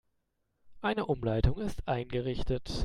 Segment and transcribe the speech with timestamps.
[0.81, 2.71] Eine Umleitung ist eingerichtet.